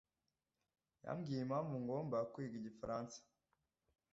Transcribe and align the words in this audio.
yambwiye 1.03 1.41
impamvu 1.43 1.73
ngomba 1.83 2.17
kwiga 2.31 2.55
igifaransa. 2.61 3.19